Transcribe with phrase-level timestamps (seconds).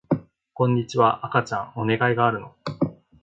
[0.55, 2.55] こんにちは赤ちゃんお願いがあるの